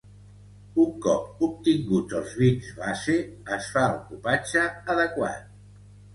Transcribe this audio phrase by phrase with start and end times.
[0.83, 3.19] Un cop obtinguts els vins base
[3.59, 5.47] es fa el cupatge adequat.